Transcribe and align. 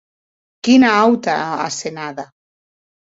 Quina 0.67 0.89
auta 1.03 1.35
asenada! 1.67 2.27